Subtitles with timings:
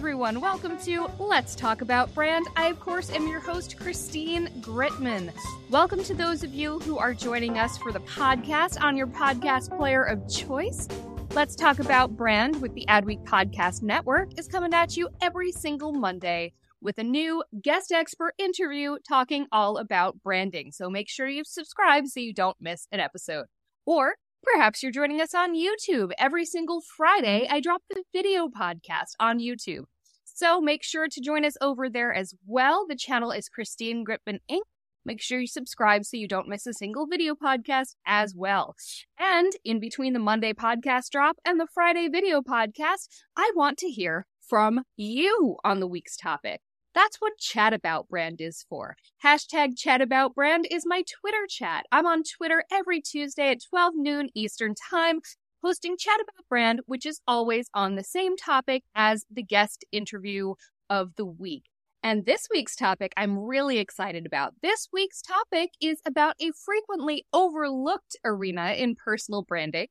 [0.00, 0.40] Everyone.
[0.40, 2.46] Welcome to Let's Talk About Brand.
[2.56, 5.30] I, of course, am your host, Christine Gritmon.
[5.68, 9.76] Welcome to those of you who are joining us for the podcast on your podcast
[9.76, 10.88] player of choice.
[11.32, 15.92] Let's Talk About Brand with the Adweek Podcast Network is coming at you every single
[15.92, 20.72] Monday with a new guest expert interview talking all about branding.
[20.72, 23.44] So make sure you subscribe so you don't miss an episode.
[23.84, 26.10] Or perhaps you're joining us on YouTube.
[26.18, 29.84] Every single Friday, I drop the video podcast on YouTube.
[30.24, 32.86] So make sure to join us over there as well.
[32.88, 34.62] The channel is Christine Gritmon Inc.
[35.04, 38.74] Make sure you subscribe so you don't miss a single video podcast as well.
[39.18, 43.88] And in between the Monday podcast drop and the Friday video podcast, I want to
[43.88, 46.60] hear from you on the week's topic.
[46.92, 48.96] That's what Chat About Brand is for.
[49.24, 51.86] Hashtag Chat About Brand is my Twitter chat.
[51.92, 55.20] I'm on Twitter every Tuesday at 12 noon Eastern Time,
[55.62, 60.54] hosting Chat About Brand, which is always on the same topic as the guest interview
[60.88, 61.66] of the week.
[62.02, 64.54] And this week's topic I'm really excited about.
[64.60, 69.86] This week's topic is about a frequently overlooked arena in personal branding,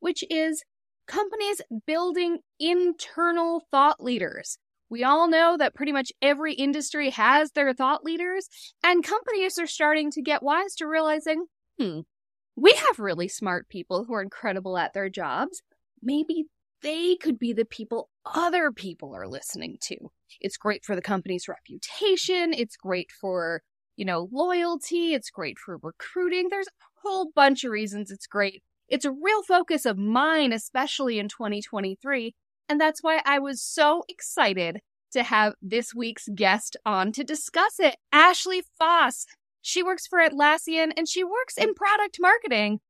[0.00, 0.64] which is
[1.06, 4.58] companies building internal thought leaders.
[4.90, 8.48] We all know that pretty much every industry has their thought leaders,
[8.82, 11.46] and companies are starting to get wise to realizing,
[11.78, 12.00] hmm,
[12.56, 15.62] we have really smart people who are incredible at their jobs.
[16.02, 16.46] Maybe
[16.82, 19.96] they could be the people other people are listening to.
[20.40, 22.52] It's great for the company's reputation.
[22.52, 23.62] It's great for,
[23.96, 25.14] you know, loyalty.
[25.14, 26.48] It's great for recruiting.
[26.50, 28.62] There's a whole bunch of reasons it's great.
[28.88, 32.34] It's a real focus of mine, especially in 2023.
[32.68, 37.78] And that's why I was so excited to have this week's guest on to discuss
[37.78, 37.96] it.
[38.12, 39.26] Ashley Faus.
[39.62, 42.80] She works for Atlassian and she works in product marketing.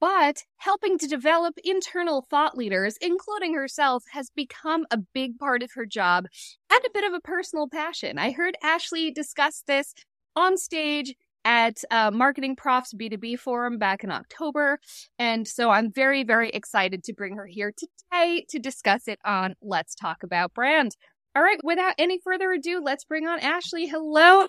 [0.00, 5.72] But helping to develop internal thought leaders, including herself, has become a big part of
[5.74, 6.24] her job
[6.72, 8.18] and a bit of a personal passion.
[8.18, 9.92] I heard Ashley discuss this
[10.34, 11.14] on stage
[11.44, 14.78] at uh, Marketing Profs B2B Forum back in October.
[15.18, 19.54] And so I'm very, very excited to bring her here today to discuss it on
[19.62, 20.96] Let's Talk About Brand.
[21.36, 23.86] All right, without any further ado, let's bring on Ashley.
[23.86, 24.48] Hello.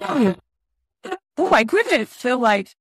[0.00, 2.12] Oh my goodness.
[2.12, 2.74] Feel like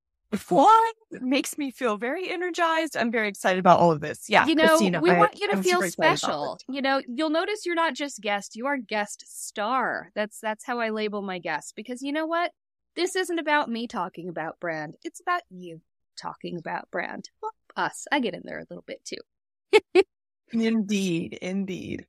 [0.49, 2.97] what makes me feel very energized.
[2.97, 4.25] I'm very excited about all of this.
[4.27, 4.45] Yeah.
[4.45, 6.57] You know, Christina, we I- want you to I'm feel super excited about special.
[6.69, 10.11] You know, you'll notice you're not just guest, you are guest star.
[10.15, 12.51] That's that's how I label my guests because you know what?
[12.95, 14.95] This isn't about me talking about brand.
[15.03, 15.81] It's about you
[16.19, 17.29] talking about brand.
[17.41, 18.05] Well, us.
[18.11, 20.01] I get in there a little bit too.
[20.51, 21.37] Indeed.
[21.41, 22.05] Indeed.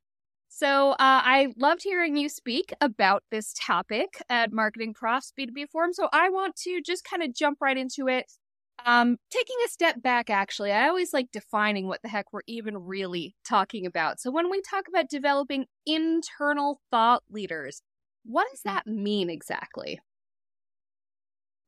[0.59, 5.93] So uh, I loved hearing you speak about this topic at Marketing Profs B2B Forum.
[5.93, 8.29] So I want to just kind of jump right into it.
[8.85, 12.77] Um, taking a step back, actually, I always like defining what the heck we're even
[12.77, 14.19] really talking about.
[14.19, 17.81] So when we talk about developing internal thought leaders,
[18.25, 20.01] what does that mean exactly?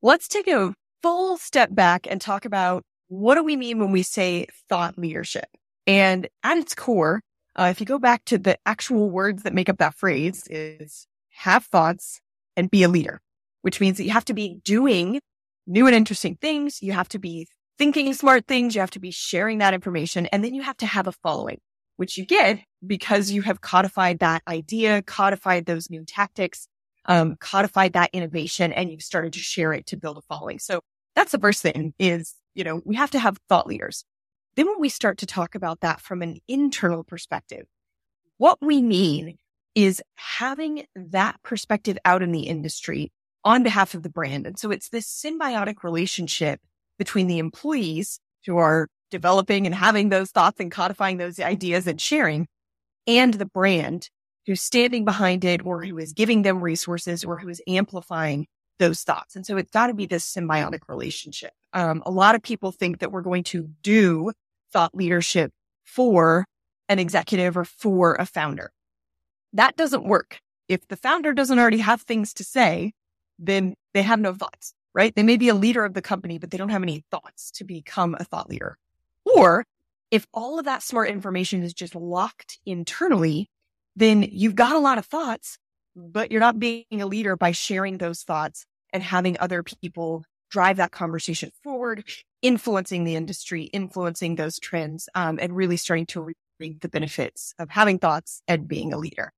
[0.02, 4.02] Let's take a full step back and talk about what do we mean when we
[4.02, 5.48] say thought leadership?
[5.86, 7.22] And at its core,
[7.56, 11.06] uh, if you go back to the actual words that make up that phrase is
[11.30, 12.20] have thoughts
[12.56, 13.20] and be a leader,
[13.62, 15.20] which means that you have to be doing
[15.66, 16.82] new and interesting things.
[16.82, 17.46] You have to be
[17.78, 18.74] thinking smart things.
[18.74, 21.58] You have to be sharing that information and then you have to have a following,
[21.96, 26.68] which you get because you have codified that idea, codified those new tactics,
[27.06, 30.58] um, codified that innovation and you've started to share it to build a following.
[30.58, 30.80] So
[31.14, 34.04] that's the first thing is, you know, we have to have thought leaders.
[34.56, 37.66] Then when we start to talk about that from an internal perspective,
[38.38, 39.38] what we mean
[39.74, 43.10] is having that perspective out in the industry
[43.44, 44.46] on behalf of the brand.
[44.46, 46.60] And so it's this symbiotic relationship
[46.98, 52.00] between the employees who are developing and having those thoughts and codifying those ideas and
[52.00, 52.46] sharing
[53.06, 54.08] and the brand
[54.46, 58.46] who's standing behind it or who is giving them resources or who is amplifying
[58.78, 59.36] those thoughts.
[59.36, 61.52] And so it's got to be this symbiotic relationship.
[61.72, 64.32] Um, a lot of people think that we're going to do
[64.72, 65.52] thought leadership
[65.84, 66.46] for
[66.88, 68.72] an executive or for a founder.
[69.52, 70.40] That doesn't work.
[70.68, 72.92] If the founder doesn't already have things to say,
[73.38, 74.74] then they have no thoughts.
[74.94, 75.14] right?
[75.14, 77.64] They may be a leader of the company, but they don't have any thoughts to
[77.64, 78.76] become a thought leader.
[79.24, 79.64] Or
[80.10, 83.48] if all of that smart information is just locked internally,
[83.96, 85.58] then you've got a lot of thoughts,
[85.96, 90.76] but you're not being a leader by sharing those thoughts and having other people drive
[90.76, 92.04] that conversation forward,
[92.42, 97.70] influencing the industry, influencing those trends, um, and really starting to reap the benefits of
[97.70, 99.32] having thoughts and being a leader.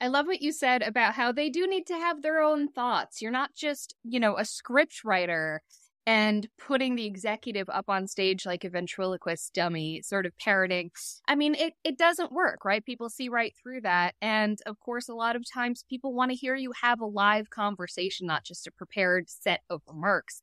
[0.00, 3.22] I love what you said about how they do need to have their own thoughts.
[3.22, 5.62] You're not just, you know, a script writer
[6.06, 10.90] and putting the executive up on stage like a ventriloquist dummy, sort of parroting.
[11.26, 12.84] I mean, it, it doesn't work, right?
[12.84, 14.14] People see right through that.
[14.20, 17.50] And of course, a lot of times people want to hear you have a live
[17.50, 20.42] conversation, not just a prepared set of remarks.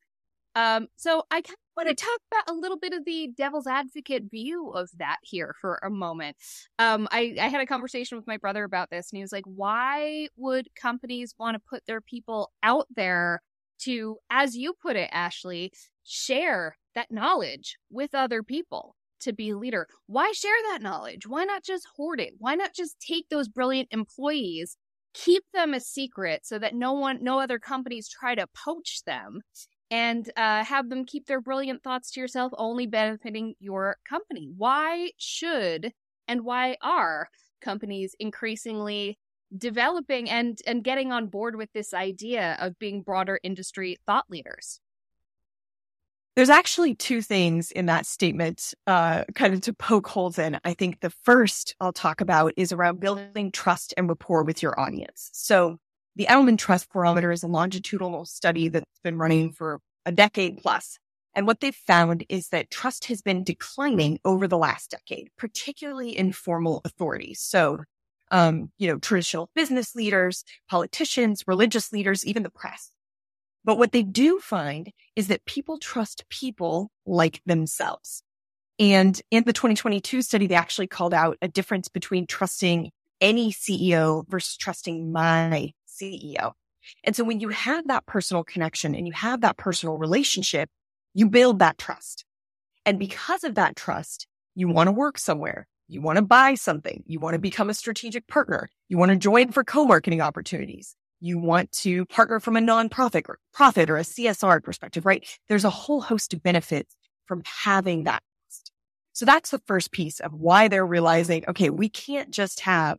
[0.55, 3.67] Um, so I kind of want to talk about a little bit of the devil's
[3.67, 6.35] advocate view of that here for a moment.
[6.77, 9.45] Um, I, I had a conversation with my brother about this, and he was like,
[9.45, 13.41] "Why would companies want to put their people out there
[13.83, 15.71] to, as you put it, Ashley,
[16.03, 19.87] share that knowledge with other people?" To be a leader.
[20.07, 21.27] Why share that knowledge?
[21.27, 22.33] Why not just hoard it?
[22.39, 24.77] Why not just take those brilliant employees
[25.13, 29.41] keep them a secret so that no one no other companies try to poach them
[29.89, 34.49] and uh, have them keep their brilliant thoughts to yourself, only benefiting your company.
[34.55, 35.91] Why should
[36.27, 37.27] and why are
[37.59, 39.19] companies increasingly
[39.55, 44.79] developing and and getting on board with this idea of being broader industry thought leaders?
[46.35, 50.59] There's actually two things in that statement, uh, kind of to poke holes in.
[50.63, 54.79] I think the first I'll talk about is around building trust and rapport with your
[54.79, 55.29] audience.
[55.33, 55.77] So
[56.15, 60.97] the Edelman Trust Barometer is a longitudinal study that's been running for a decade plus.
[61.33, 66.17] And what they've found is that trust has been declining over the last decade, particularly
[66.17, 67.39] in formal authorities.
[67.39, 67.79] So,
[68.31, 72.91] um, you know, traditional business leaders, politicians, religious leaders, even the press.
[73.63, 78.23] But what they do find is that people trust people like themselves.
[78.79, 82.89] And in the 2022 study, they actually called out a difference between trusting
[83.19, 86.53] any CEO versus trusting my CEO.
[87.03, 90.69] And so when you have that personal connection and you have that personal relationship,
[91.13, 92.25] you build that trust.
[92.85, 94.25] And because of that trust,
[94.55, 95.67] you want to work somewhere.
[95.91, 97.03] You want to buy something.
[97.05, 98.69] You want to become a strategic partner.
[98.87, 100.95] You want to join for co-marketing opportunities.
[101.19, 105.27] You want to partner from a nonprofit or profit or a CSR perspective, right?
[105.49, 106.95] There's a whole host of benefits
[107.25, 108.23] from having that.
[109.11, 112.97] So that's the first piece of why they're realizing, okay, we can't just have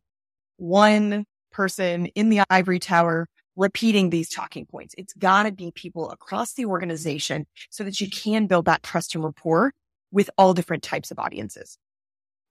[0.58, 4.94] one person in the ivory tower repeating these talking points.
[4.98, 9.14] It's got to be people across the organization so that you can build that trust
[9.14, 9.72] and rapport
[10.10, 11.78] with all different types of audiences.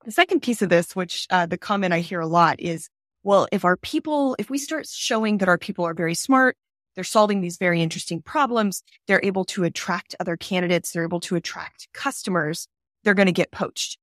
[0.04, 2.88] The second piece of this, which uh, the comment I hear a lot is,
[3.22, 6.56] well, if our people, if we start showing that our people are very smart,
[6.94, 11.36] they're solving these very interesting problems, they're able to attract other candidates, they're able to
[11.36, 12.66] attract customers,
[13.04, 13.96] they're going to get poached.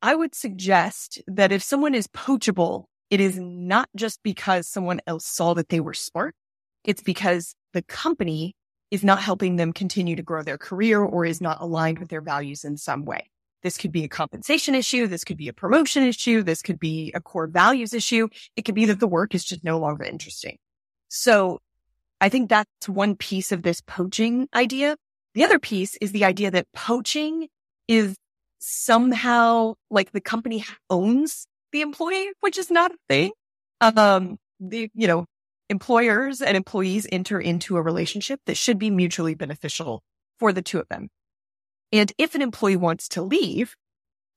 [0.00, 5.24] I would suggest that if someone is poachable, it is not just because someone else
[5.24, 6.36] saw that they were smart.
[6.84, 8.54] It's because the company
[8.92, 12.20] is not helping them continue to grow their career or is not aligned with their
[12.20, 13.30] values in some way.
[13.62, 15.06] This could be a compensation issue.
[15.06, 16.42] This could be a promotion issue.
[16.42, 18.28] This could be a core values issue.
[18.56, 20.58] It could be that the work is just no longer interesting.
[21.08, 21.60] So
[22.20, 24.96] I think that's one piece of this poaching idea.
[25.34, 27.48] The other piece is the idea that poaching
[27.86, 28.16] is
[28.58, 33.32] somehow like the company owns the employee, which is not a thing.
[33.80, 35.26] Um, the, you know,
[35.68, 40.02] employers and employees enter into a relationship that should be mutually beneficial
[40.38, 41.08] for the two of them.
[41.92, 43.76] And if an employee wants to leave,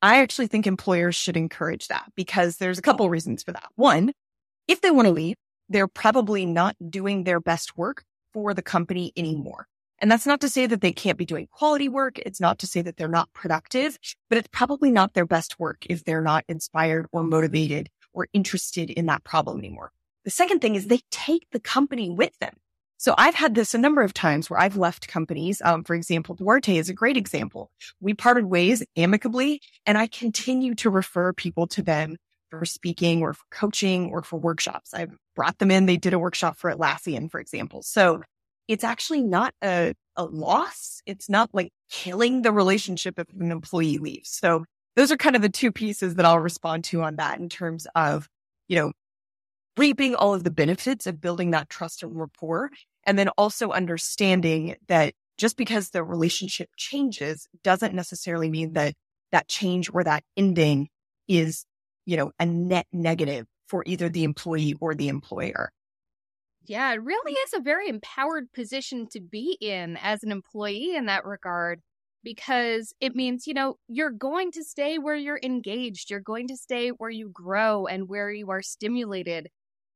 [0.01, 3.69] I actually think employers should encourage that because there's a couple reasons for that.
[3.75, 4.13] One,
[4.67, 5.35] if they want to leave,
[5.69, 8.03] they're probably not doing their best work
[8.33, 9.67] for the company anymore.
[9.99, 12.17] And that's not to say that they can't be doing quality work.
[12.17, 15.85] It's not to say that they're not productive, but it's probably not their best work
[15.87, 19.91] if they're not inspired or motivated or interested in that problem anymore.
[20.25, 22.55] The second thing is they take the company with them.
[23.01, 25.59] So I've had this a number of times where I've left companies.
[25.65, 27.71] Um, for example, Duarte is a great example.
[27.99, 32.17] We parted ways amicably and I continue to refer people to them
[32.51, 34.93] for speaking or for coaching or for workshops.
[34.93, 35.87] I've brought them in.
[35.87, 37.81] They did a workshop for Atlassian, for example.
[37.81, 38.21] So
[38.67, 41.01] it's actually not a, a loss.
[41.07, 44.29] It's not like killing the relationship if an employee leaves.
[44.29, 44.65] So
[44.95, 47.87] those are kind of the two pieces that I'll respond to on that in terms
[47.95, 48.29] of,
[48.67, 48.91] you know,
[49.77, 52.69] reaping all of the benefits of building that trust and rapport.
[53.05, 58.93] And then also understanding that just because the relationship changes doesn't necessarily mean that
[59.31, 60.89] that change or that ending
[61.27, 61.65] is,
[62.05, 65.71] you know, a net negative for either the employee or the employer.
[66.65, 71.07] Yeah, it really is a very empowered position to be in as an employee in
[71.07, 71.81] that regard
[72.23, 76.11] because it means, you know, you're going to stay where you're engaged.
[76.11, 79.49] You're going to stay where you grow and where you are stimulated.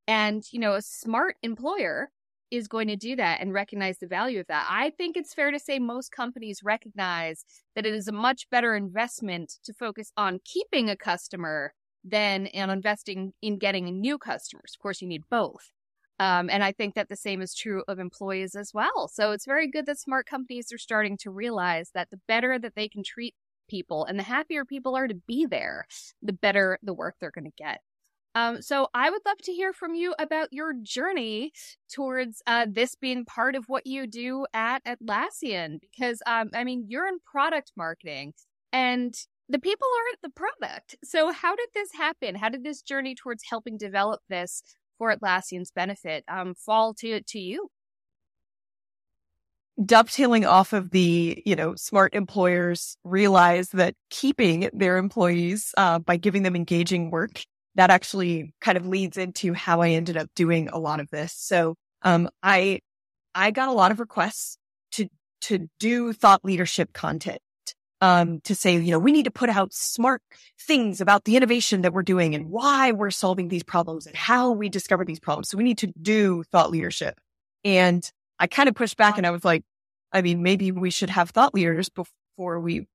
[0.07, 2.09] And, you know, a smart employer
[2.51, 4.67] is going to do that and recognize the value of that.
[4.69, 8.75] I think it's fair to say most companies recognize that it is a much better
[8.75, 11.73] investment to focus on keeping a customer
[12.03, 14.73] than on investing in getting new customers.
[14.75, 15.71] Of course, you need both.
[16.19, 19.09] Um, and I think that the same is true of employees as well.
[19.09, 22.75] So it's very good that smart companies are starting to realize that the better that
[22.75, 23.35] they can treat
[23.67, 25.85] people and the happier people are to be there,
[26.21, 27.81] the better the work they're going to get.
[28.35, 31.53] Um, so I would love to hear from you about your journey
[31.91, 36.85] towards uh, this being part of what you do at Atlassian, because um, I mean
[36.89, 38.33] you're in product marketing,
[38.73, 39.15] and
[39.47, 40.97] the people aren't the product.
[41.03, 42.35] So how did this happen?
[42.35, 44.61] How did this journey towards helping develop this
[44.97, 47.69] for Atlassian's benefit um, fall to to you?
[49.83, 56.15] dovetailing off of the, you know, smart employers realize that keeping their employees uh, by
[56.15, 57.41] giving them engaging work
[57.75, 61.33] that actually kind of leads into how I ended up doing a lot of this.
[61.33, 62.79] So, um, I,
[63.33, 64.57] I got a lot of requests
[64.93, 65.07] to,
[65.41, 67.39] to do thought leadership content.
[68.01, 70.21] Um, to say, you know, we need to put out smart
[70.59, 74.51] things about the innovation that we're doing and why we're solving these problems and how
[74.51, 75.49] we discover these problems.
[75.49, 77.17] So we need to do thought leadership.
[77.63, 79.63] And I kind of pushed back and I was like,
[80.11, 82.85] I mean, maybe we should have thought leaders before we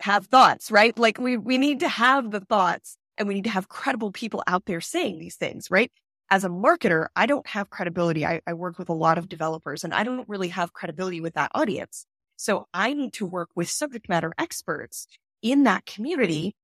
[0.00, 0.96] have thoughts, right?
[0.98, 4.42] Like we, we need to have the thoughts and we need to have credible people
[4.46, 5.90] out there saying these things, right?
[6.30, 8.26] As a marketer, I don't have credibility.
[8.26, 11.34] I, I work with a lot of developers and I don't really have credibility with
[11.34, 12.06] that audience.
[12.36, 15.06] So I need to work with subject matter experts
[15.42, 16.54] in that community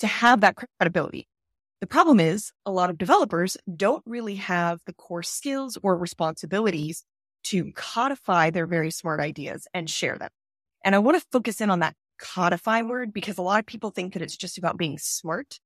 [0.00, 1.28] to have that credibility.
[1.80, 7.04] The problem is a lot of developers don't really have the core skills or responsibilities
[7.44, 10.30] to codify their very smart ideas and share them.
[10.84, 13.90] And I want to focus in on that codify word because a lot of people
[13.90, 15.58] think that it's just about being smart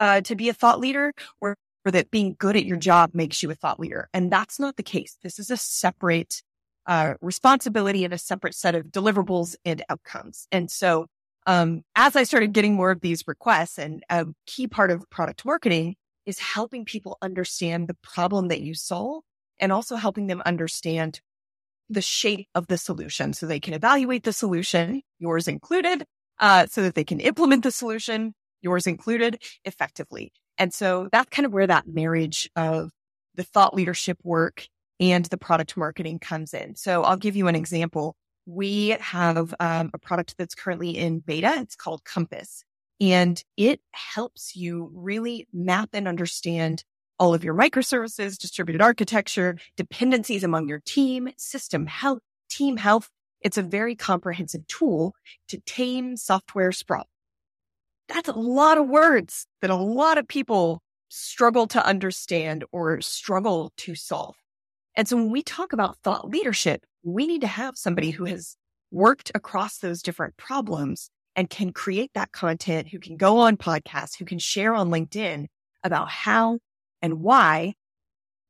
[0.00, 3.42] uh, to be a thought leader or, or that being good at your job makes
[3.42, 4.08] you a thought leader.
[4.12, 5.16] And that's not the case.
[5.22, 6.42] This is a separate
[6.86, 10.46] uh, responsibility and a separate set of deliverables and outcomes.
[10.52, 11.06] And so,
[11.46, 15.44] um, as I started getting more of these requests and a key part of product
[15.44, 19.22] marketing is helping people understand the problem that you solve
[19.60, 21.20] and also helping them understand
[21.88, 26.04] the shape of the solution so they can evaluate the solution, yours included,
[26.40, 30.32] uh, so that they can implement the solution yours included, effectively.
[30.58, 32.90] And so that's kind of where that marriage of
[33.34, 34.66] the thought leadership work
[34.98, 36.74] and the product marketing comes in.
[36.74, 38.16] So I'll give you an example.
[38.46, 41.54] We have um, a product that's currently in beta.
[41.58, 42.64] It's called Compass
[43.00, 46.82] and it helps you really map and understand
[47.18, 53.08] all of your microservices, distributed architecture, dependencies among your team, system health, team health.
[53.40, 55.14] It's a very comprehensive tool
[55.48, 57.06] to tame software sprawl
[58.08, 63.72] that's a lot of words that a lot of people struggle to understand or struggle
[63.76, 64.36] to solve.
[64.96, 68.56] And so when we talk about thought leadership, we need to have somebody who has
[68.90, 74.18] worked across those different problems and can create that content, who can go on podcasts,
[74.18, 75.46] who can share on LinkedIn
[75.84, 76.58] about how
[77.02, 77.74] and why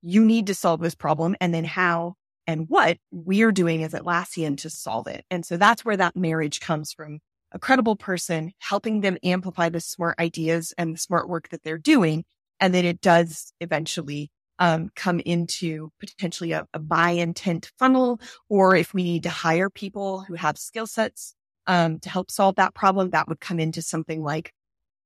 [0.03, 2.15] you need to solve this problem and then how
[2.47, 5.25] and what we're doing as Atlassian to solve it.
[5.31, 7.19] And so that's where that marriage comes from
[7.53, 11.79] a credible person, helping them amplify the smart ideas and the smart work that they're
[11.79, 12.25] doing.
[12.61, 18.75] And then it does eventually um, come into potentially a, a, buy intent funnel, or
[18.75, 21.35] if we need to hire people who have skill sets
[21.67, 24.53] um, to help solve that problem, that would come into something like,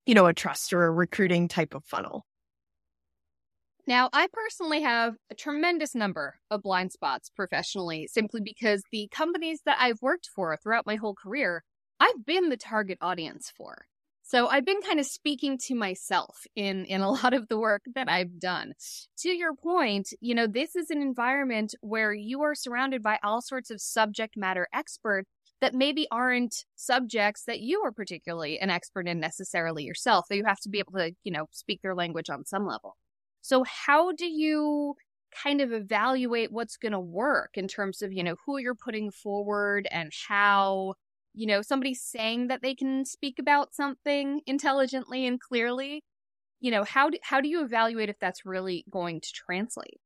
[0.07, 2.25] you know, a trust or a recruiting type of funnel.
[3.87, 9.63] Now, I personally have a tremendous number of blind spots professionally, simply because the companies
[9.67, 11.65] that I've worked for throughout my whole career
[12.01, 13.87] I've been the target audience for.
[14.23, 17.83] So I've been kind of speaking to myself in in a lot of the work
[17.95, 18.73] that I've done.
[19.19, 23.43] To your point, you know, this is an environment where you are surrounded by all
[23.43, 25.29] sorts of subject matter experts
[25.61, 30.27] that maybe aren't subjects that you are particularly an expert in necessarily yourself.
[30.29, 32.97] That you have to be able to, you know, speak their language on some level.
[33.43, 34.95] So how do you
[35.45, 39.11] kind of evaluate what's going to work in terms of, you know, who you're putting
[39.11, 40.95] forward and how
[41.35, 46.03] you know, somebody saying that they can speak about something intelligently and clearly,
[46.61, 50.01] you know, how do, how do you evaluate if that's really going to translate?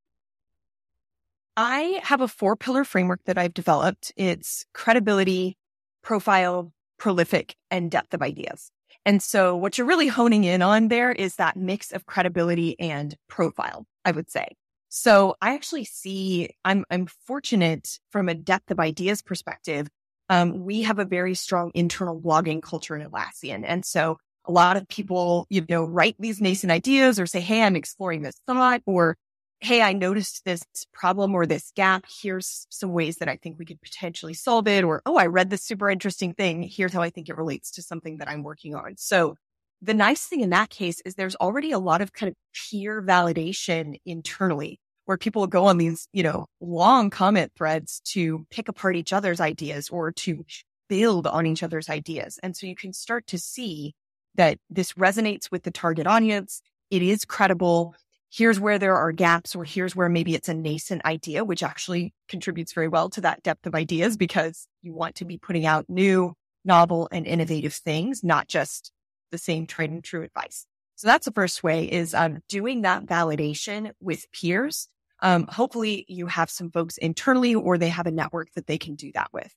[1.57, 4.11] I have a four pillar framework that I've developed.
[4.17, 5.57] It's credibility,
[6.03, 8.71] profile, prolific, and depth of ideas.
[9.05, 13.15] And so what you're really honing in on there is that mix of credibility and
[13.29, 14.47] profile, I would say.
[14.89, 19.87] So I actually see I'm I'm fortunate from a depth of ideas perspective.
[20.29, 23.63] Um, we have a very strong internal blogging culture in Atlassian.
[23.65, 27.61] And so a lot of people, you know, write these nascent ideas or say, Hey,
[27.63, 29.17] I'm exploring this thought or
[29.61, 30.63] Hey, I noticed this
[30.93, 32.05] problem or this gap.
[32.21, 34.83] Here's some ways that I think we could potentially solve it.
[34.83, 36.63] Or, Oh, I read this super interesting thing.
[36.63, 38.95] Here's how I think it relates to something that I'm working on.
[38.97, 39.37] So
[39.81, 43.01] the nice thing in that case is there's already a lot of kind of peer
[43.01, 48.95] validation internally where people go on these, you know, long comment threads to pick apart
[48.95, 50.45] each other's ideas or to
[50.89, 52.39] build on each other's ideas.
[52.43, 53.93] And so you can start to see
[54.35, 56.61] that this resonates with the target audience.
[56.91, 57.95] It is credible.
[58.31, 62.13] Here's where there are gaps, or here's where maybe it's a nascent idea, which actually
[62.27, 65.85] contributes very well to that depth of ideas because you want to be putting out
[65.87, 66.33] new,
[66.65, 68.91] novel, and innovative things, not just
[69.31, 70.65] the same tried and true advice.
[70.95, 74.87] So that's the first way is um, doing that validation with peers
[75.21, 78.95] um, hopefully you have some folks internally or they have a network that they can
[78.95, 79.53] do that with.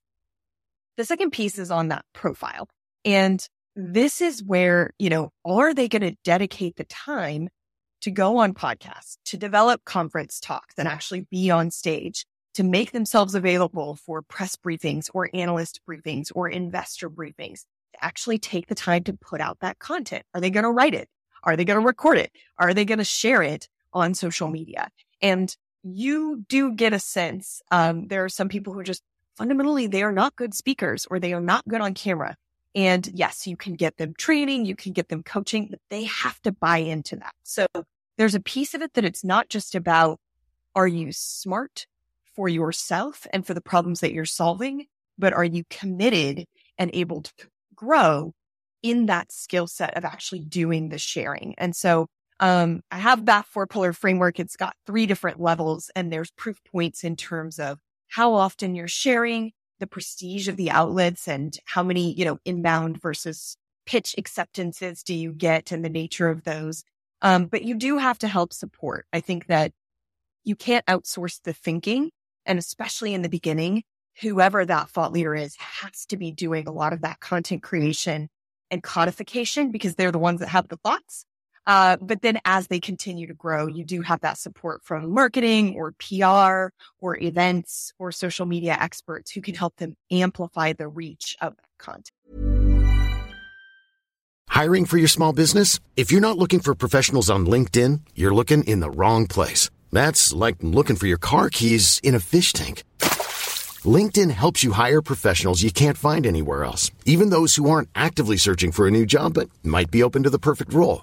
[0.96, 2.68] The second piece is on that profile.
[3.04, 3.46] And
[3.76, 7.48] this is where, you know, are they going to dedicate the time
[8.00, 12.24] to go on podcasts, to develop conference talks and actually be on stage,
[12.54, 17.60] to make themselves available for press briefings or analyst briefings or investor briefings,
[17.92, 20.24] to actually take the time to put out that content?
[20.34, 21.08] Are they going to write it?
[21.44, 22.32] Are they going to record it?
[22.58, 24.88] Are they going to share it on social media?
[25.20, 27.62] And you do get a sense.
[27.70, 29.02] Um, there are some people who just
[29.36, 32.36] fundamentally, they are not good speakers or they are not good on camera.
[32.74, 36.40] And yes, you can get them training, you can get them coaching, but they have
[36.42, 37.34] to buy into that.
[37.42, 37.66] So
[38.18, 40.18] there's a piece of it that it's not just about,
[40.74, 41.86] are you smart
[42.34, 44.86] for yourself and for the problems that you're solving,
[45.16, 46.44] but are you committed
[46.76, 47.32] and able to
[47.74, 48.32] grow
[48.82, 51.54] in that skill set of actually doing the sharing?
[51.58, 52.06] And so
[52.40, 54.38] um, I have that four pillar framework.
[54.38, 57.78] It's got three different levels and there's proof points in terms of
[58.08, 63.00] how often you're sharing the prestige of the outlets and how many, you know, inbound
[63.00, 66.84] versus pitch acceptances do you get and the nature of those.
[67.22, 69.06] Um, but you do have to help support.
[69.12, 69.72] I think that
[70.44, 72.10] you can't outsource the thinking.
[72.46, 73.82] And especially in the beginning,
[74.20, 78.28] whoever that thought leader is has to be doing a lot of that content creation
[78.70, 81.24] and codification because they're the ones that have the thoughts
[81.68, 85.76] uh, but then as they continue to grow, you do have that support from marketing
[85.76, 91.36] or PR or events or social media experts who can help them amplify the reach
[91.42, 92.10] of content.
[94.48, 95.78] Hiring for your small business?
[95.94, 99.68] If you're not looking for professionals on LinkedIn, you're looking in the wrong place.
[99.92, 102.82] That's like looking for your car keys in a fish tank.
[103.84, 108.38] LinkedIn helps you hire professionals you can't find anywhere else, even those who aren't actively
[108.38, 111.02] searching for a new job but might be open to the perfect role.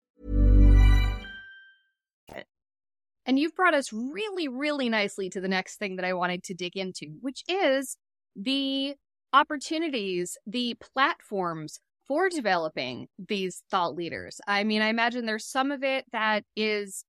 [3.31, 6.53] And you've brought us really, really nicely to the next thing that I wanted to
[6.53, 7.95] dig into, which is
[8.35, 8.95] the
[9.31, 14.41] opportunities, the platforms for developing these thought leaders.
[14.47, 17.05] I mean, I imagine there's some of it that is,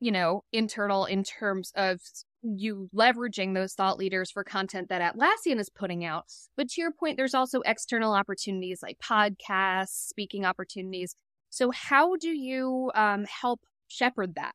[0.00, 2.00] you know, internal in terms of
[2.42, 6.24] you leveraging those thought leaders for content that Atlassian is putting out.
[6.56, 11.14] But to your point, there's also external opportunities like podcasts, speaking opportunities.
[11.50, 14.54] So how do you um, help shepherd that?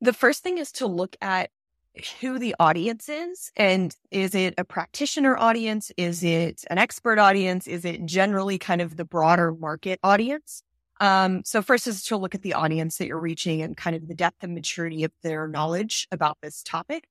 [0.00, 1.50] The first thing is to look at
[2.20, 5.90] who the audience is and is it a practitioner audience?
[5.96, 7.66] Is it an expert audience?
[7.66, 10.62] Is it generally kind of the broader market audience?
[11.00, 14.06] Um, so first is to look at the audience that you're reaching and kind of
[14.06, 17.08] the depth and maturity of their knowledge about this topic.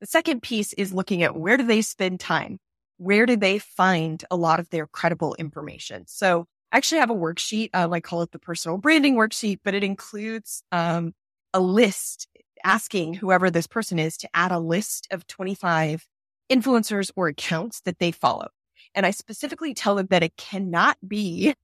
[0.00, 2.58] The second piece is looking at where do they spend time?
[2.98, 6.04] Where do they find a lot of their credible information?
[6.06, 7.70] So I actually have a worksheet.
[7.74, 11.14] Um, I call it the personal branding worksheet, but it includes um,
[11.52, 12.28] a list
[12.64, 16.06] asking whoever this person is to add a list of 25
[16.50, 18.48] influencers or accounts that they follow.
[18.94, 21.54] And I specifically tell them that it cannot be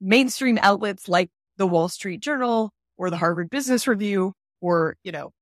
[0.00, 5.32] mainstream outlets like the Wall Street Journal or the Harvard Business Review or, you know,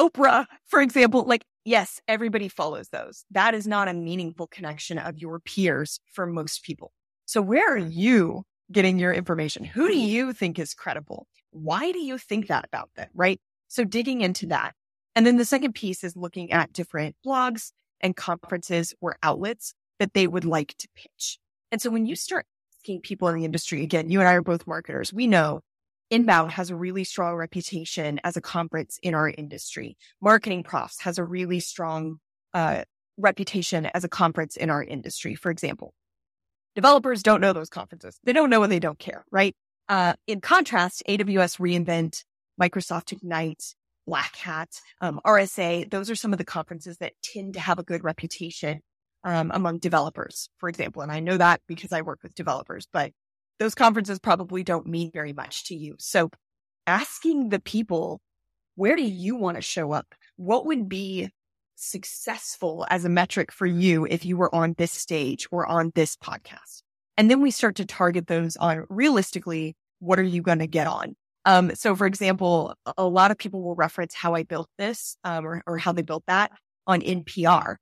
[0.00, 3.24] Oprah, for example, like, yes, everybody follows those.
[3.30, 6.92] That is not a meaningful connection of your peers for most people.
[7.26, 8.42] So where are you
[8.72, 9.64] getting your information?
[9.64, 11.26] Who do you think is credible?
[11.52, 13.08] Why do you think that about them?
[13.14, 13.40] Right.
[13.68, 14.74] So digging into that.
[15.14, 20.14] And then the second piece is looking at different blogs and conferences or outlets that
[20.14, 21.38] they would like to pitch.
[21.70, 22.46] And so when you start
[22.78, 25.60] asking people in the industry, again, you and I are both marketers, we know
[26.10, 29.96] Inbound has a really strong reputation as a conference in our industry.
[30.20, 32.18] Marketing Profs has a really strong
[32.52, 32.82] uh,
[33.16, 35.94] reputation as a conference in our industry, for example.
[36.74, 38.18] Developers don't know those conferences.
[38.24, 39.54] They don't know and they don't care, right?
[39.92, 42.24] Uh, in contrast, AWS reInvent,
[42.58, 43.74] Microsoft Ignite,
[44.06, 47.82] Black Hat, um, RSA, those are some of the conferences that tend to have a
[47.82, 48.80] good reputation
[49.22, 51.02] um, among developers, for example.
[51.02, 53.12] And I know that because I work with developers, but
[53.58, 55.96] those conferences probably don't mean very much to you.
[55.98, 56.30] So
[56.86, 58.22] asking the people,
[58.76, 60.14] where do you want to show up?
[60.36, 61.28] What would be
[61.76, 66.16] successful as a metric for you if you were on this stage or on this
[66.16, 66.80] podcast?
[67.18, 70.86] And then we start to target those on realistically, what are you going to get
[70.86, 71.14] on?
[71.44, 75.46] Um, so for example, a lot of people will reference how I built this, um,
[75.46, 76.50] or, or how they built that
[76.86, 77.76] on NPR.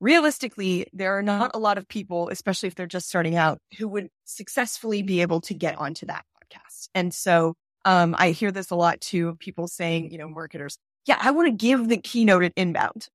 [0.00, 3.88] Realistically, there are not a lot of people, especially if they're just starting out, who
[3.88, 6.88] would successfully be able to get onto that podcast.
[6.94, 10.78] And so, um, I hear this a lot too, of people saying, you know, marketers,
[11.06, 13.08] yeah, I want to give the keynote at inbound.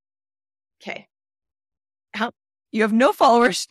[0.81, 1.07] Okay.
[2.13, 2.31] How,
[2.71, 3.67] you have no followers.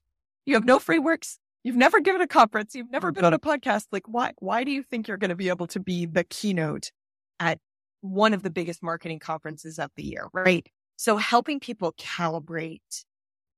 [0.46, 1.38] You have no frameworks.
[1.64, 2.74] You've never given a conference.
[2.74, 3.86] You've never been on a podcast.
[3.90, 6.92] Like, why, why do you think you're going to be able to be the keynote
[7.40, 7.58] at
[8.02, 10.28] one of the biggest marketing conferences of the year?
[10.34, 10.68] Right.
[10.96, 13.04] So helping people calibrate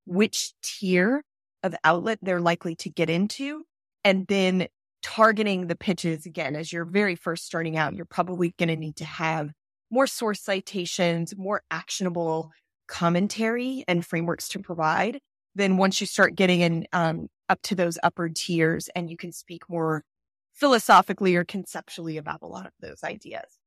[0.07, 1.25] which tier
[1.65, 3.65] of outlet they're likely to get into
[4.05, 4.69] and then
[5.03, 8.97] targeting the pitches again, as you're very first starting out, you're probably going to need
[8.97, 9.51] to have
[9.91, 12.53] more source citations, more actionable
[12.87, 15.19] commentary and frameworks to provide
[15.57, 19.33] then once you start getting in um, up to those upper tiers and you can
[19.33, 20.05] speak more
[20.53, 23.59] philosophically or conceptually about a lot of those ideas.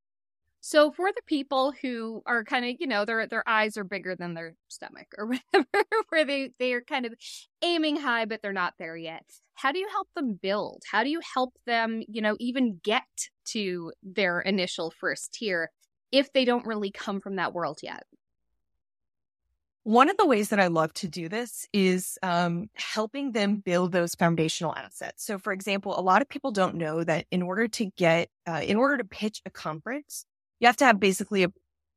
[0.61, 4.15] So for the people who are kind of, you know, their their eyes are bigger
[4.15, 7.13] than their stomach or whatever, where they they are kind of
[7.61, 9.23] aiming high but they're not there yet.
[9.55, 10.83] How do you help them build?
[10.91, 13.03] How do you help them, you know, even get
[13.51, 15.71] to their initial first tier
[16.11, 18.03] if they don't really come from that world yet?
[19.89, 23.91] One of the ways that I love to do this is um, helping them build
[23.91, 25.25] those foundational assets.
[25.25, 28.61] So, for example, a lot of people don't know that in order to get, uh,
[28.63, 30.25] in order to pitch a conference,
[30.59, 31.51] you have to have basically a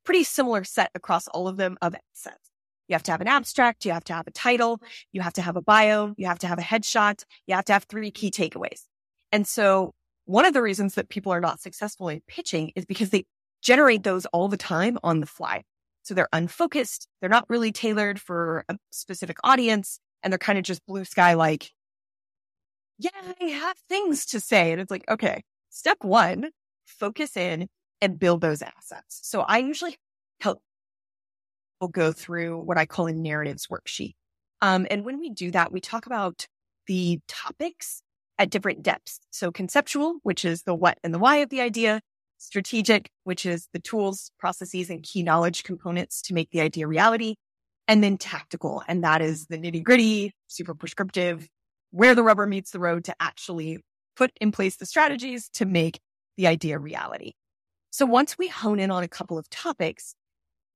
[0.06, 2.50] pretty similar set across all of them of assets.
[2.88, 4.80] You have to have an abstract, you have to have a title,
[5.12, 7.74] you have to have a bio, you have to have a headshot, you have to
[7.74, 8.84] have three key takeaways.
[9.32, 9.92] And so,
[10.24, 13.26] one of the reasons that people are not successful in pitching is because they
[13.60, 15.64] generate those all the time on the fly.
[16.02, 17.08] So they're unfocused.
[17.20, 19.98] They're not really tailored for a specific audience.
[20.22, 21.70] And they're kind of just blue sky, like,
[22.98, 23.10] yeah,
[23.40, 24.70] I have things to say.
[24.72, 26.50] And it's like, okay, step one,
[26.84, 27.68] focus in
[28.00, 29.20] and build those assets.
[29.22, 29.96] So I usually
[30.40, 30.60] help
[31.80, 34.14] people go through what I call a narratives worksheet.
[34.60, 36.46] Um, and when we do that, we talk about
[36.86, 38.02] the topics
[38.38, 39.18] at different depths.
[39.30, 42.00] So conceptual, which is the what and the why of the idea,
[42.42, 47.36] strategic, which is the tools, processes, and key knowledge components to make the idea reality.
[47.88, 48.82] And then tactical.
[48.86, 51.48] And that is the nitty gritty, super prescriptive,
[51.90, 53.80] where the rubber meets the road to actually
[54.16, 56.00] put in place the strategies to make
[56.36, 57.32] the idea reality.
[57.90, 60.14] So once we hone in on a couple of topics,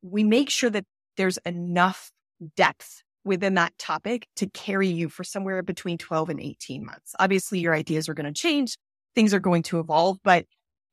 [0.03, 0.85] we make sure that
[1.17, 2.11] there's enough
[2.57, 7.15] depth within that topic to carry you for somewhere between 12 and 18 months.
[7.19, 8.77] Obviously, your ideas are going to change.
[9.15, 10.45] Things are going to evolve, but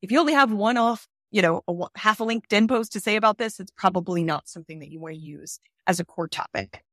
[0.03, 3.15] if you only have one off, you know, a, half a LinkedIn post to say
[3.15, 6.83] about this, it's probably not something that you want to use as a core topic.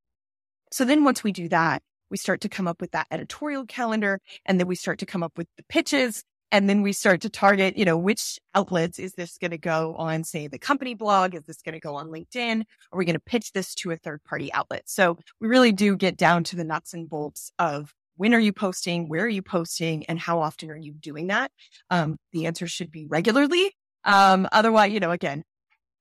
[0.72, 4.20] So then once we do that, we start to come up with that editorial calendar
[4.46, 7.28] and then we start to come up with the pitches and then we start to
[7.28, 11.34] target, you know, which outlets is this going to go on, say, the company blog?
[11.34, 12.62] Is this going to go on LinkedIn?
[12.92, 14.82] Are we going to pitch this to a third party outlet?
[14.86, 18.52] So we really do get down to the nuts and bolts of when are you
[18.52, 19.08] posting?
[19.08, 20.04] Where are you posting?
[20.04, 21.50] And how often are you doing that?
[21.88, 23.74] Um, the answer should be regularly.
[24.04, 25.42] Um, otherwise, you know, again,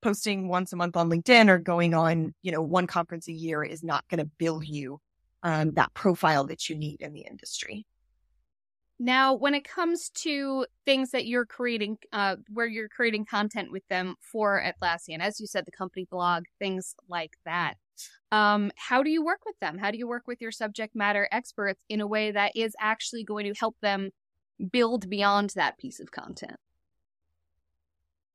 [0.02, 3.64] posting once a month on LinkedIn or going on, you know, one conference a year
[3.64, 5.00] is not going to build you
[5.44, 7.86] um, that profile that you need in the industry.
[9.00, 13.88] Now, when it comes to things that you're creating, uh, where you're creating content with
[13.88, 17.76] them for Atlassian, as you said, the company blog, things like that,
[18.32, 19.78] um, how do you work with them?
[19.78, 23.24] How do you work with your subject matter experts in a way that is actually
[23.24, 24.12] going to help them
[24.72, 26.58] build beyond that piece of content?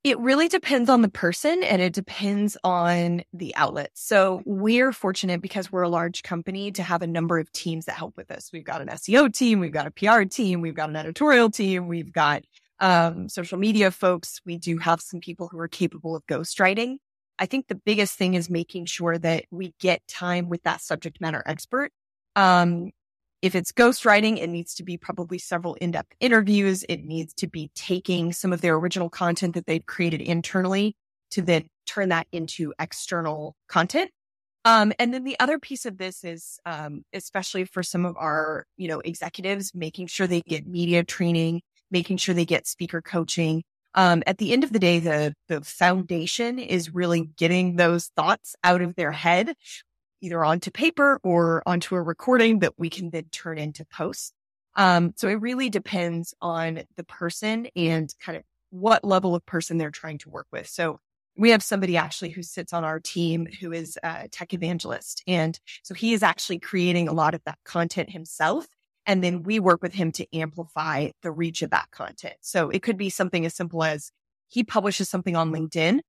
[0.03, 3.91] It really depends on the person and it depends on the outlet.
[3.95, 7.97] So we're fortunate because we're a large company to have a number of teams that
[7.97, 8.51] help with us.
[8.53, 11.89] We've got an SEO team, we've got a PR team, we've got an editorial team,
[11.89, 12.43] we've got
[12.81, 14.41] um, social media folks.
[14.45, 16.99] We do have some people who are capable of ghostwriting.
[17.39, 21.21] I think the biggest thing is making sure that we get time with that subject
[21.21, 21.91] matter expert.
[22.37, 22.91] Um,
[23.43, 26.85] if it's ghostwriting, it needs to be probably several in depth interviews.
[26.89, 30.97] It needs to be taking some of their original content that they've created internally
[31.33, 34.11] to then turn that into external content.
[34.65, 38.65] Um, and then the other piece of this is, um, especially for some of our,
[38.79, 43.63] you know, executives, making sure they get media training, making sure they get speaker coaching.
[43.95, 48.57] Um, at the end of the day, the the foundation is really getting those thoughts
[48.65, 49.55] out of their head
[50.25, 54.33] either onto paper or onto a recording that we can then turn into posts.
[54.75, 59.77] Um, so it really depends on the person and kind of what level of person
[59.77, 60.67] they're trying to work with.
[60.67, 60.99] So
[61.37, 65.23] we have somebody actually who sits on our team who is a tech evangelist.
[65.27, 68.67] And so he is actually creating a lot of that content himself.
[69.07, 72.37] And then we work with him to amplify the reach of that content.
[72.41, 74.11] So it could be something as simple as
[74.49, 76.01] he publishes something on LinkedIn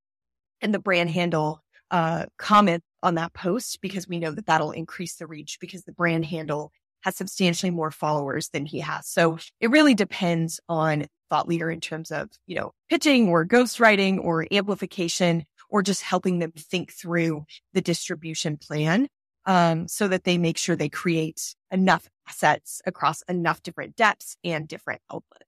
[0.62, 5.15] and the brand handle uh, comment on that post because we know that that'll increase
[5.15, 9.08] the reach because the brand handle has substantially more followers than he has.
[9.08, 14.23] So it really depends on thought leader in terms of, you know, pitching or ghostwriting
[14.23, 19.08] or amplification or just helping them think through the distribution plan
[19.45, 24.67] um, so that they make sure they create enough assets across enough different depths and
[24.67, 25.45] different outlets.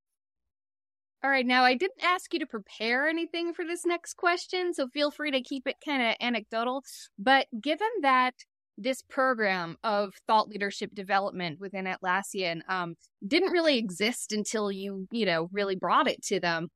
[1.24, 4.88] All right, now I didn't ask you to prepare anything for this next question, so
[4.88, 6.84] feel free to keep it kind of anecdotal.
[7.18, 8.36] But given that
[8.78, 12.96] this program of thought leadership development within Atlassian um,
[13.28, 16.70] didn't really exist until you, you know, really brought it to them,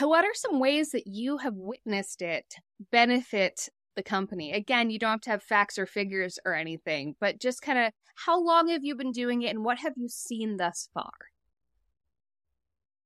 [0.00, 2.46] what are some ways that you have witnessed it
[2.92, 4.52] benefit the company?
[4.52, 7.92] Again, you don't have to have facts or figures or anything, but just kind of
[8.14, 11.12] how long have you been doing it and what have you seen thus far?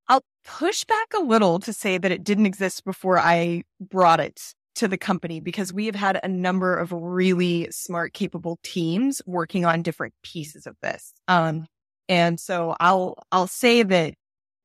[0.09, 4.55] I'll push back a little to say that it didn't exist before I brought it
[4.77, 9.67] to the company because we have had a number of really smart, capable teams working
[9.67, 11.13] on different pieces of this.
[11.27, 11.67] Um,
[12.09, 14.15] and so I'll, I'll say that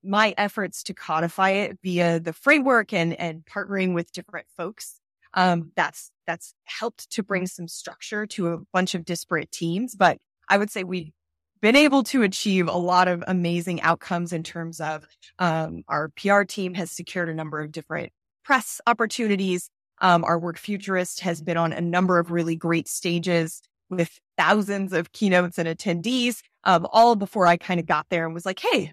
[0.03, 4.99] my efforts to codify it via the framework and, and partnering with different folks,
[5.33, 9.95] um, that's, that's helped to bring some structure to a bunch of disparate teams.
[9.95, 10.17] But
[10.49, 11.11] I would say we've
[11.61, 15.07] been able to achieve a lot of amazing outcomes in terms of
[15.39, 18.11] um, our PR team has secured a number of different
[18.43, 19.69] press opportunities.
[20.01, 24.91] Um, our work futurist has been on a number of really great stages with thousands
[24.91, 28.59] of keynotes and attendees, um, all before I kind of got there and was like,
[28.59, 28.91] hey,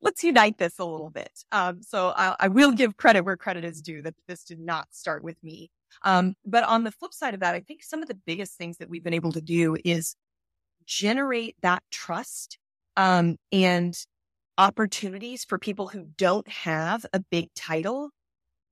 [0.00, 1.44] let's unite this a little bit.
[1.52, 4.88] Um, so I, I, will give credit where credit is due that this did not
[4.92, 5.70] start with me.
[6.02, 8.78] Um, but on the flip side of that, I think some of the biggest things
[8.78, 10.14] that we've been able to do is
[10.86, 12.58] generate that trust
[12.96, 13.94] um, and
[14.58, 18.10] opportunities for people who don't have a big title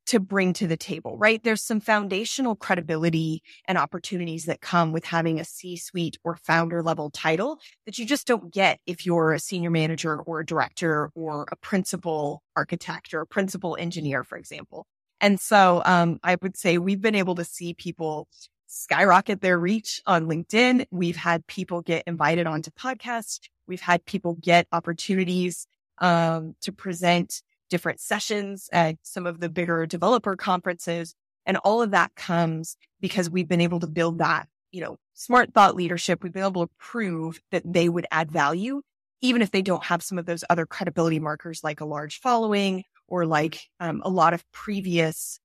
[0.09, 1.43] to bring to the table, right?
[1.45, 6.83] There's some foundational credibility and opportunities that come with having a C suite or founder
[6.83, 11.11] level title that you just don't get if you're a senior manager or a director
[11.15, 14.87] or a principal architect or a principal engineer, for example.
[15.21, 18.29] And so um, I would say we've been able to see people
[18.67, 20.87] skyrocket their reach on LinkedIn.
[20.91, 23.41] We've had people get invited onto podcasts.
[23.67, 25.67] We've had people get opportunities
[25.99, 31.15] um, to present different sessions at some of the bigger developer conferences.
[31.45, 35.53] And all of that comes because we've been able to build that, you know, smart
[35.53, 36.23] thought leadership.
[36.23, 38.83] We've been able to prove that they would add value,
[39.21, 42.85] even if they don't have some of those other credibility markers like a large following
[43.09, 45.41] or like um, a lot of previous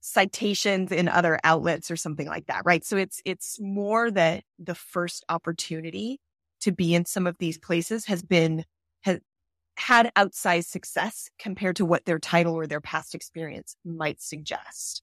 [0.00, 2.84] citations in other outlets or something like that, right?
[2.84, 6.20] So it's it's more that the first opportunity
[6.60, 8.64] to be in some of these places has been
[9.02, 9.20] has
[9.76, 15.02] had outsized success compared to what their title or their past experience might suggest.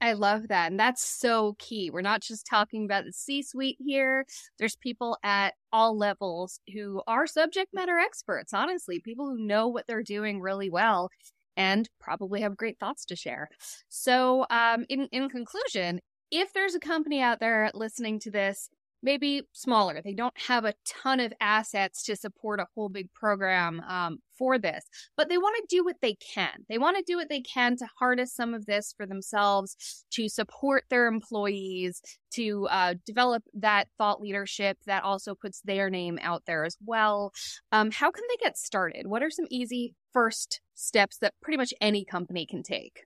[0.00, 0.70] I love that.
[0.70, 1.90] And that's so key.
[1.90, 4.26] We're not just talking about the C suite here.
[4.58, 9.86] There's people at all levels who are subject matter experts, honestly, people who know what
[9.86, 11.08] they're doing really well
[11.56, 13.48] and probably have great thoughts to share.
[13.88, 18.68] So, um, in, in conclusion, if there's a company out there listening to this,
[19.06, 20.02] maybe smaller.
[20.02, 24.58] They don't have a ton of assets to support a whole big program um, for
[24.58, 24.84] this,
[25.16, 26.64] but they want to do what they can.
[26.68, 30.28] They want to do what they can to harness some of this for themselves, to
[30.28, 36.42] support their employees, to uh, develop that thought leadership that also puts their name out
[36.46, 37.32] there as well.
[37.70, 39.06] Um, how can they get started?
[39.06, 43.04] What are some easy first steps that pretty much any company can take?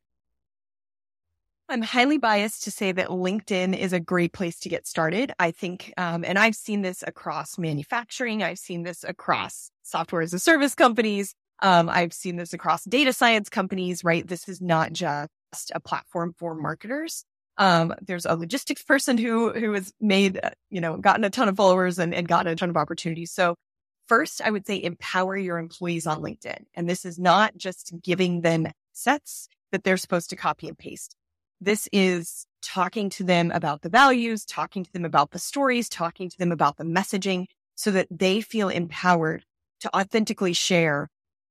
[1.70, 5.32] I'm highly biased to say that LinkedIn is a great place to get started.
[5.38, 8.42] I think, um, and I've seen this across manufacturing.
[8.42, 11.32] I've seen this across software as a service companies.
[11.62, 14.26] Um, I've seen this across data science companies, right?
[14.26, 15.30] This is not just
[15.72, 17.24] a platform for marketers.
[17.56, 21.48] Um, there's a logistics person who, who has made, uh, you know, gotten a ton
[21.48, 23.30] of followers and, and gotten a ton of opportunities.
[23.30, 23.54] So
[24.08, 26.64] first, I would say empower your employees on LinkedIn.
[26.74, 31.14] And this is not just giving them sets that they're supposed to copy and paste
[31.60, 36.28] this is talking to them about the values, talking to them about the stories, talking
[36.28, 39.44] to them about the messaging so that they feel empowered
[39.80, 41.08] to authentically share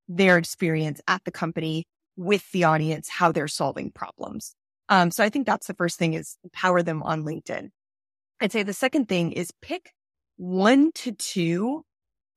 [0.07, 4.55] their experience at the company with the audience, how they're solving problems.
[4.89, 7.69] Um, so I think that's the first thing is empower them on LinkedIn.
[8.41, 9.91] I'd say the second thing is pick
[10.37, 11.83] one to two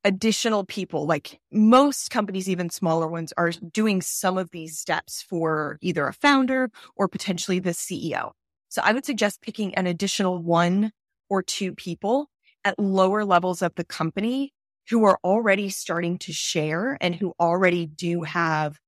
[0.04, 5.78] additional people, like most companies, even smaller ones, are doing some of these steps for
[5.80, 8.32] either a founder or potentially the CEO.
[8.68, 10.92] So I would suggest picking an additional one
[11.28, 12.28] or two people
[12.64, 14.52] at lower levels of the company
[14.88, 18.78] who are already starting to share and who already do have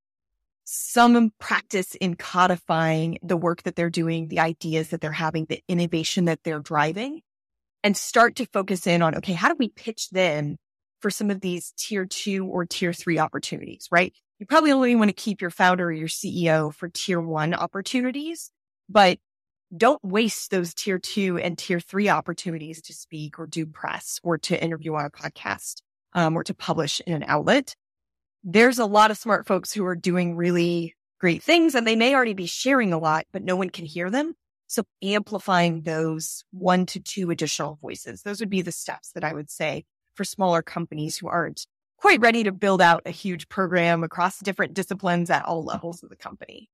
[0.64, 5.62] some practice in codifying the work that they're doing, the ideas that they're having, the
[5.68, 7.20] innovation that they're driving,
[7.82, 10.56] and start to focus in on, okay, how do we pitch them
[11.04, 14.14] for some of these tier two or tier three opportunities, right?
[14.38, 18.50] You probably only want to keep your founder or your CEO for tier one opportunities,
[18.88, 19.18] but
[19.76, 24.38] don't waste those tier two and tier three opportunities to speak or do press or
[24.38, 25.82] to interview on a podcast
[26.14, 27.76] um, or to publish in an outlet.
[28.42, 32.14] There's a lot of smart folks who are doing really great things and they may
[32.14, 34.32] already be sharing a lot, but no one can hear them.
[34.68, 39.34] So amplifying those one to two additional voices, those would be the steps that I
[39.34, 44.04] would say for smaller companies who aren't quite ready to build out a huge program
[44.04, 46.68] across different disciplines at all levels of the company.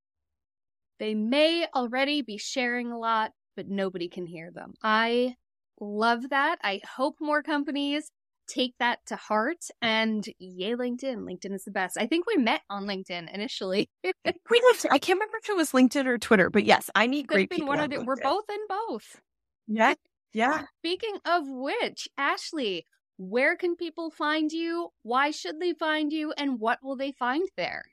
[0.98, 4.74] They may already be sharing a lot, but nobody can hear them.
[4.82, 5.36] I
[5.80, 6.58] love that.
[6.62, 8.10] I hope more companies
[8.48, 11.18] take that to heart and yay LinkedIn.
[11.18, 11.96] LinkedIn is the best.
[11.96, 13.88] I think we met on LinkedIn initially.
[14.04, 17.28] we lived, I can't remember if it was LinkedIn or Twitter, but yes, I need
[17.28, 17.68] great people.
[17.68, 19.20] One of the, we're both in both.
[19.68, 19.94] Yeah.
[20.32, 20.64] Yeah.
[20.80, 22.84] Speaking of which, Ashley,
[23.20, 24.88] where can people find you?
[25.02, 26.32] Why should they find you?
[26.38, 27.84] And what will they find there?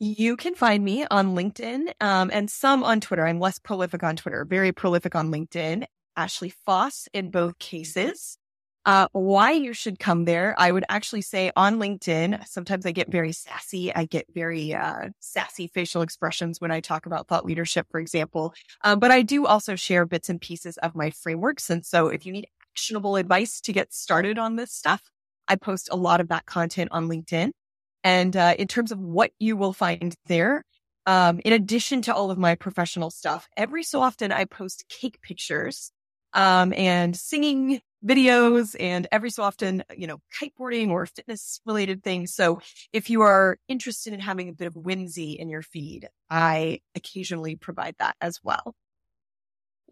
[0.00, 3.24] You can find me on LinkedIn um, and some on Twitter.
[3.24, 5.84] I'm less prolific on Twitter, very prolific on LinkedIn.
[6.16, 8.38] Ashley Faus in both cases.
[8.84, 12.44] Uh, why you should come there, I would actually say on LinkedIn.
[12.48, 13.94] Sometimes I get very sassy.
[13.94, 18.52] I get very uh, sassy facial expressions when I talk about thought leadership, for example.
[18.82, 21.70] Um, but I do also share bits and pieces of my frameworks.
[21.70, 25.02] And so if you need actionable advice to get started on this stuff.
[25.48, 27.50] I post a lot of that content on LinkedIn.
[28.04, 30.64] And uh, in terms of what you will find there,
[31.06, 35.20] um, in addition to all of my professional stuff, every so often I post cake
[35.22, 35.92] pictures
[36.32, 42.34] um, and singing videos and every so often, you know, kiteboarding or fitness related things.
[42.34, 42.60] So
[42.92, 47.56] if you are interested in having a bit of whimsy in your feed, I occasionally
[47.56, 48.74] provide that as well.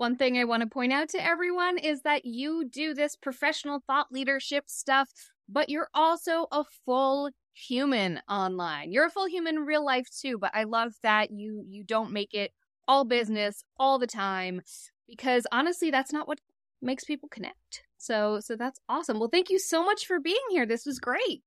[0.01, 3.83] One thing I want to point out to everyone is that you do this professional
[3.87, 5.11] thought leadership stuff,
[5.47, 8.93] but you're also a full human online.
[8.93, 12.13] You're a full human in real life too, but I love that you you don't
[12.13, 12.53] make it
[12.89, 14.63] all business all the time
[15.07, 16.41] because honestly that's not what
[16.81, 17.83] makes people connect.
[17.99, 19.19] So so that's awesome.
[19.19, 20.65] Well, thank you so much for being here.
[20.65, 21.43] This was great.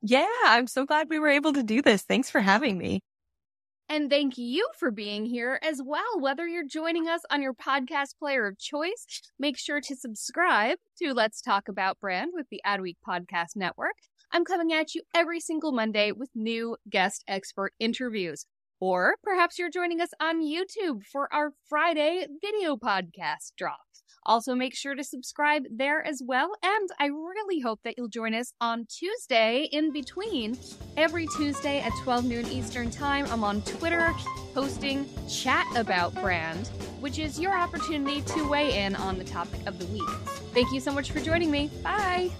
[0.00, 2.00] Yeah, I'm so glad we were able to do this.
[2.00, 3.02] Thanks for having me.
[3.90, 6.20] And thank you for being here as well.
[6.20, 9.04] Whether you're joining us on your podcast player of choice,
[9.36, 13.96] make sure to subscribe to Let's Talk About Brand with the Adweek Podcast Network.
[14.30, 18.46] I'm coming at you every single Monday with new guest expert interviews.
[18.78, 23.80] Or perhaps you're joining us on YouTube for our Friday video podcast drop.
[24.26, 26.52] Also, make sure to subscribe there as well.
[26.62, 30.58] And I really hope that you'll join us on Tuesday in between.
[30.96, 34.12] Every Tuesday at 12 noon Eastern Time, I'm on Twitter
[34.54, 36.68] posting Chat About Brand,
[37.00, 40.08] which is your opportunity to weigh in on the topic of the week.
[40.52, 41.70] Thank you so much for joining me.
[41.82, 42.30] Bye.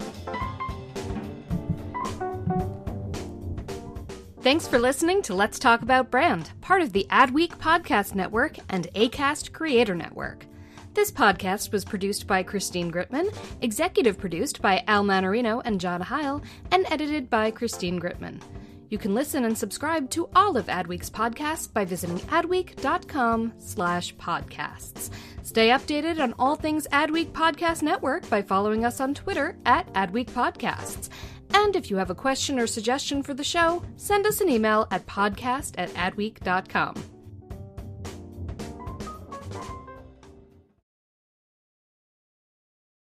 [4.41, 8.87] Thanks for listening to Let's Talk About Brand, part of the Adweek Podcast Network and
[8.95, 10.47] ACAST Creator Network.
[10.93, 16.41] This podcast was produced by Christine Gritmon, executive produced by Al Manarino and John Heil,
[16.71, 18.41] and edited by Christine Gritmon.
[18.89, 25.09] You can listen and subscribe to all of Adweek's podcasts by visiting adweek.com slash podcasts.
[25.43, 30.29] Stay updated on all things Adweek Podcast Network by following us on Twitter at Adweek
[30.31, 31.07] Podcasts.
[31.53, 34.89] And if you have a question or suggestion for the show, send us an email
[34.91, 37.20] at podcast at adweek.com.